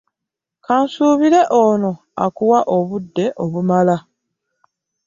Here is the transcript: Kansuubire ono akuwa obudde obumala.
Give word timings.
Kansuubire 0.65 1.41
ono 1.63 1.91
akuwa 2.25 2.59
obudde 2.77 3.25
obumala. 3.43 3.97